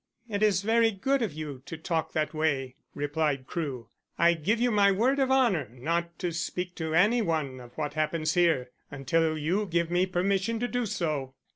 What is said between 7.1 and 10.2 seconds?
one of what happens here, until you give me